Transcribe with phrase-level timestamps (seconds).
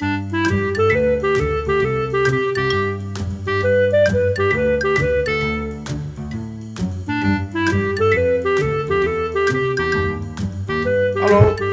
[0.00, 0.08] Hello，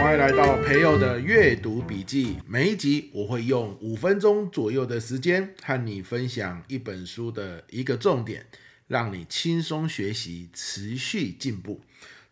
[0.00, 2.38] 欢迎来到培祐的阅读笔记。
[2.48, 8.44] 每一集我会用五分钟左右的时间和你分享一本书的一个重点，
[8.88, 11.80] 让你轻松学习，持续进步。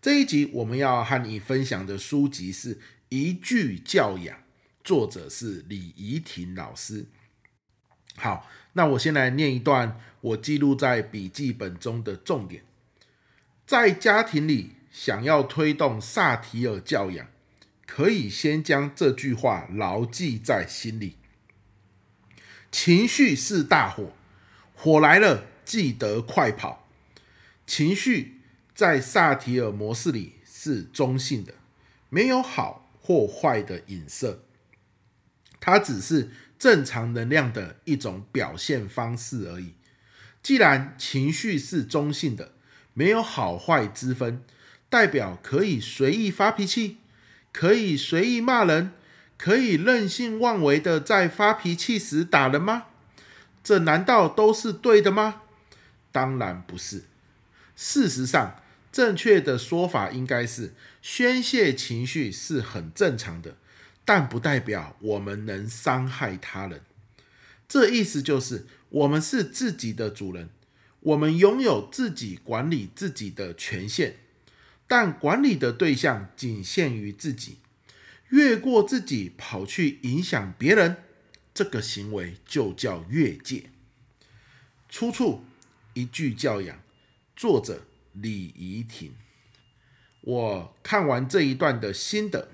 [0.03, 2.75] 这一集我们要和你分享的书籍是
[3.11, 4.37] 《一句教养》，
[4.85, 7.07] 作者是李怡婷老师。
[8.15, 12.63] 好，那我先来念一段我记录在笔记本中的重点。
[13.67, 17.27] 在家庭里，想要推动萨提尔教养，
[17.87, 21.17] 可以先将这句话牢记在心里：
[22.71, 24.13] 情绪是大火，
[24.77, 26.87] 火来了记得快跑。
[27.67, 28.33] 情绪。
[28.75, 31.55] 在萨提尔模式里是中性的，
[32.09, 34.43] 没有好或坏的影射，
[35.65, 36.29] 它只是
[36.59, 39.73] 正常能量的一种表现方式而已。
[40.43, 42.53] 既然情绪是中性的，
[42.93, 44.43] 没有好坏之分，
[44.91, 46.99] 代表可以随意发脾气，
[47.51, 48.93] 可以随意骂人，
[49.39, 52.89] 可以任性妄为的在发脾气时打人吗？
[53.63, 55.41] 这难道都是对的吗？
[56.13, 57.05] 当然不是。
[57.75, 58.61] 事实上，
[58.93, 63.57] 正确的说法应该是宣泄情绪是很正常的，
[64.05, 66.83] 但不代表我们能伤害他人。
[67.69, 70.51] 这意思就是我们是自己的主人，
[71.01, 74.15] 我们拥有自己管理自己的权限，
[74.87, 77.59] 但管理的对象仅限于自己。
[78.29, 80.97] 越过自己跑去影响别人，
[81.53, 83.71] 这个行为就叫越界。
[84.89, 85.45] 出处：
[85.93, 86.83] 一句教养，
[87.37, 87.85] 作者。
[88.17, 89.13] 李怡婷，
[90.21, 92.49] 我看完这一段的心得，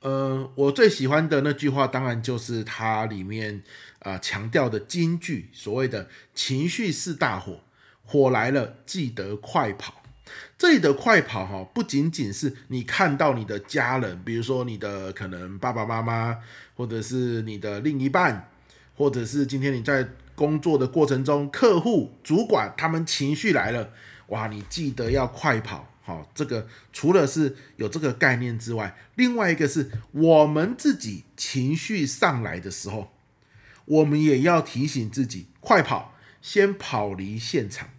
[0.00, 3.62] 呃，我最喜欢的那句话，当然就是它里面
[4.00, 7.60] 啊、强调的金句，所谓的“情绪是大火，
[8.04, 10.02] 火来了记得快跑”。
[10.56, 16.38] 这里的快跑哈，不仅仅是你看到你的家人，比如说你的可能爸爸妈妈，
[16.76, 18.50] 或者是你的另一半，
[18.96, 20.08] 或者是今天你在。
[20.36, 23.92] 工作的过程中，客户、主管他们情绪来了，
[24.28, 25.86] 哇，你记得要快跑。
[26.10, 33.12] 好，这个除了是有这个概念之外，另外一个是我们自己情绪上来的时候，
[33.84, 37.90] 我们也要提醒自己快跑，先跑离现场，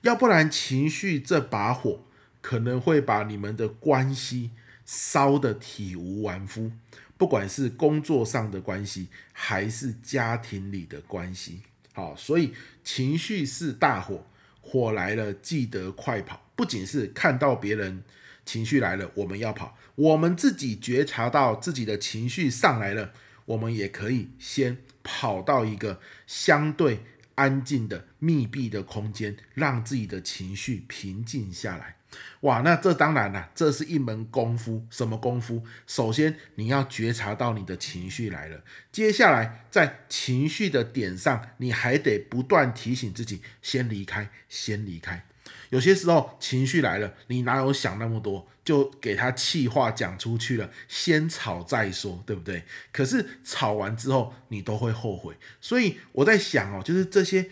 [0.00, 2.02] 要不然情绪这把火
[2.40, 4.50] 可能会把你们的关系
[4.84, 6.72] 烧得体无完肤，
[7.16, 11.60] 不管是工作上的关系，还是家庭里的关系。
[11.92, 14.26] 好，所以情绪是大火，
[14.60, 16.49] 火来了记得快跑。
[16.60, 18.02] 不仅是看到别人
[18.44, 23.14] 情绪来了，我们要跑；我们自己觉察到自己的情绪上来了，
[23.46, 27.00] 我们也可以先跑到一个相对
[27.36, 31.96] 安静的密闭的空间，让自己的情绪平静下来。
[32.40, 34.84] 哇，那这当然了，这是一门功夫。
[34.90, 35.64] 什么功夫？
[35.86, 45.24] 首先你要觉察到你的情绪来了，接下来在情绪的点上，你还得不断提醒自己先离开，先离开。
[45.70, 52.64] 有些时候情绪来了，你哪有想那么多，就给他气话讲出去了，先吵再说，对不对？
[52.92, 55.34] 可是吵完之后，你都会后悔。
[55.60, 57.50] 所以我在想哦，就是这些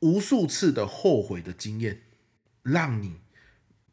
[0.00, 2.02] 无数次的后悔的经验，
[2.62, 3.20] 让你。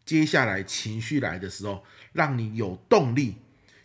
[0.05, 3.38] 接下来情绪来的时候，让你有动力、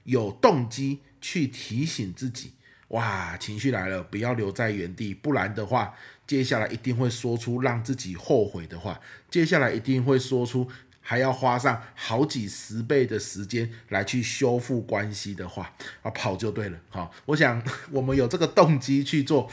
[0.04, 2.53] 有动机去提醒自己：
[2.91, 5.95] 哇，情绪来了，不要留在原地，不然的话，
[6.27, 9.01] 接下来一定会说出让自己后悔的话。
[9.31, 10.69] 接下来一定会说出
[11.00, 15.73] 还要花上好几十倍的时间来去修复关系的话。
[16.03, 16.79] 啊，跑就对了。
[16.89, 17.62] 好，我想
[17.93, 19.49] 我们有这个动机去做，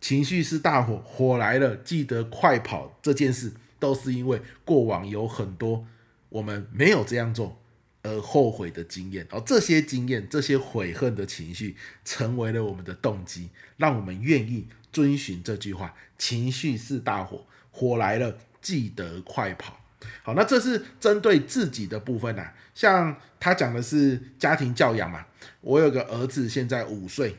[0.00, 5.86] 情绪是大火，火来了记得快跑这件事，都是因为过往有很多。
[6.30, 7.61] 我们没有这样做
[8.02, 19.78] 而后悔的经验，而这些经验、这些悔恨的情绪，成为了我们的动机，让我们愿意遵循这句话：情绪是大火，火来了记得快跑。
[20.24, 22.52] 好，那这是针对自己的部分啊。
[22.74, 25.26] 像他讲的是家庭教养嘛，
[25.60, 27.36] 我有个儿子，现在五岁，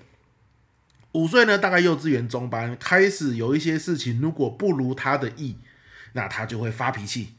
[1.11, 5.57] 五岁呢，大概幼稚园中班，开始有一些事情，如果不如他的意，
[6.13, 7.33] 那他就会发脾气。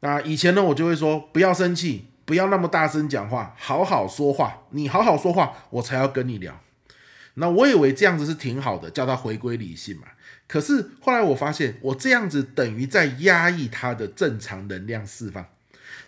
[0.00, 4.62] 那以前呢，我就会说不要生气，不要那么大声讲话，好好说话。
[4.70, 6.60] 你好好说话，我才要跟你聊。
[7.34, 10.08] 那我以为这样子是挺好的，叫他回归理性嘛。
[10.46, 15.46] 可是后来我发现，我这样子等于在压抑他的正常能量释放。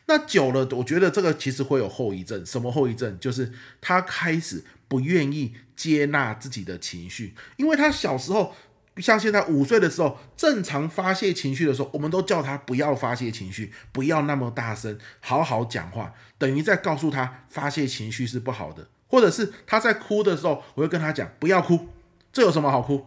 [0.07, 2.45] 那久了，我觉得这个其实会有后遗症。
[2.47, 3.19] 什么后遗症？
[3.19, 8.55] 就是他开始不愿意接纳自己的情绪，因为他小时候。
[9.03, 18.89] 像现在五岁的时候，正常发泄情绪的时候，我们都叫他不要发泄情绪，不要那么大声，好好讲话，等于在告诉他发泄情绪是不好的。
[19.09, 21.89] 或者是他在哭的时候，我会跟他讲不要哭，
[22.33, 23.07] 这有什么好哭？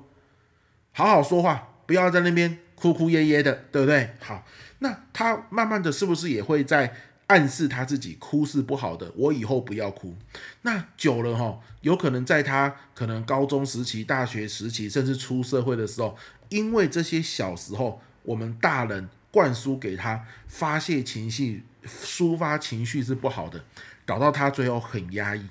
[0.91, 4.11] 好好说话，不要在那边哭哭耶耶的，对不对？
[4.19, 4.45] 好，
[4.79, 6.93] 那他慢慢的是不是也会在？
[7.29, 10.15] 暗示他自己哭是不好的，我以后不要哭。
[10.63, 16.17] 那久了哈，有可能在他可能高中时期、大学时期，甚至出社会的时候，
[16.49, 23.63] 因为这些小时候我们大人灌输给他发泄情绪、抒发情绪是不好的，
[24.07, 25.45] 搞到他最后很压抑。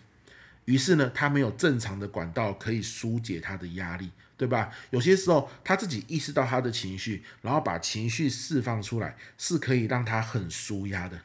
[0.65, 4.71] 于是呢，他没有正常的管道可以疏解他的压力，对吧？
[4.91, 11.21] 有些时候他自己意识到他的情绪，然后把情绪释放出来，是可以让他很舒压的。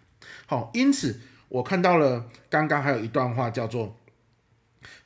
[0.45, 3.99] 好，因此我看到了刚刚还有一段话叫做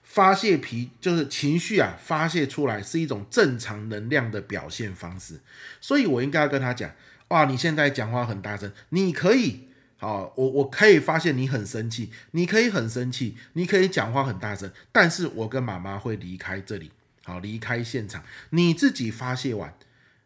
[0.04, 5.42] 发泄脾，就是情绪啊，发泄出来是一种正常能量的表现方式，
[5.82, 6.92] 所以我应该要跟他讲，
[7.28, 9.68] 哇，你现在讲话很大声，你可以，
[9.98, 16.92] 好，我我可以发现你很生气，你可以很生气，你可以讲话很大声，但是我跟妈妈会离开这里，
[17.26, 19.74] 好，离开现场，你自己发泄完，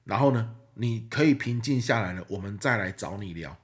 [0.06, 3.58] 然后呢，你可以平静下来了，我们再来找你聊。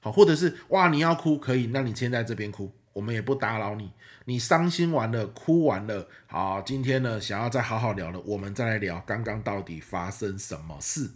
[0.00, 3.90] 好或者是哇，你要哭可以，那你先在这边哭，我们也不打扰你。
[4.26, 11.10] 你伤心完了，哭完了，好，今天呢想要再好好聊了，我们再来聊刚刚到底发生什么事。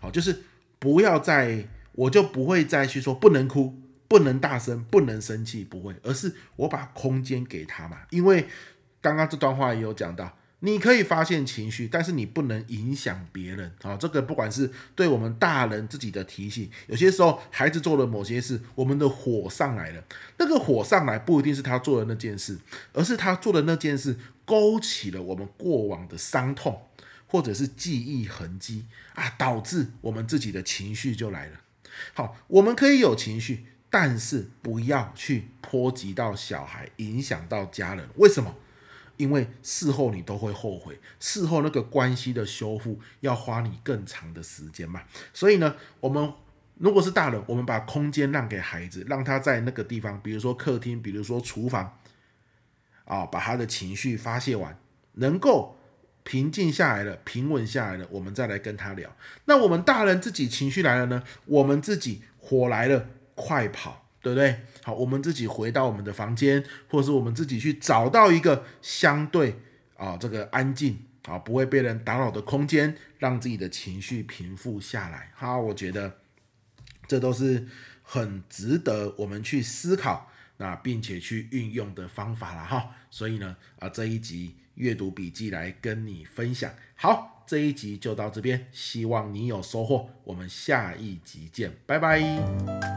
[0.00, 0.42] 好，就是
[0.78, 3.74] 不要再，我就不会再去说不能哭，
[4.08, 8.46] 不能大声，不能生气，不会，而是我把空间给他嘛，因为
[9.00, 10.36] 刚刚这段话也有讲到。
[10.64, 13.94] 你可以发现情绪，但是你不能影响别人啊！
[13.98, 20.02] 这个不管是对我们大人自己的提醒，有些时候孩子做了某些事，我们的火上来了。
[20.38, 22.58] 那个火上来不一定是他做的那件事，
[22.94, 24.16] 而是他做的那件事
[24.46, 26.80] 勾起了我们过往的伤痛，
[27.26, 31.60] 或者是记忆痕迹啊，导致我们自己的情绪就来了。
[32.14, 38.08] 好，我们可以有情绪，但是不要去波及到小孩，影响到家人。
[38.16, 38.54] 为什么？
[39.16, 45.02] 因为事后你都会后悔，事后那个关系的修复要花你更长的时间嘛。
[45.32, 46.32] 所以呢，我们
[46.76, 51.98] 如果是大人，我们把空间让给孩子，让他在那个地方，比如说客厅，比如说厨房，
[53.04, 54.76] 啊，把他的情绪发泄完，
[55.12, 55.76] 能够
[56.24, 59.14] 平静下来了，平稳下来了，我们再来跟他聊。
[59.44, 61.22] 那我们大人自己情绪来了呢？
[61.46, 64.03] 我们自己火来了，快跑。
[64.24, 64.58] 对不对？
[64.82, 69.54] 好，我们自己回到我们的房间，或者是我们自己去找到一个相对
[69.98, 75.30] 啊这个安静啊不会被人打扰的空间，让自己的情绪平复下来。
[75.36, 76.20] 哈，我觉得
[77.06, 77.66] 这都是
[78.02, 82.92] 很值得我们去思考，那并且去运用的方法了哈。
[83.10, 86.72] 所以呢啊这一集阅读笔记来跟你分享。
[86.94, 90.08] 好，这一集就到这边，希望你有收获。
[90.24, 92.93] 我们下一集见，拜拜。